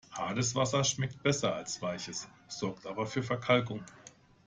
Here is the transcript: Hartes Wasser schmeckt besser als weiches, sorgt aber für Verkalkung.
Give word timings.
Hartes 0.17 0.55
Wasser 0.55 0.83
schmeckt 0.83 1.21
besser 1.21 1.53
als 1.53 1.79
weiches, 1.83 2.27
sorgt 2.47 2.87
aber 2.87 3.05
für 3.05 3.21
Verkalkung. 3.21 3.83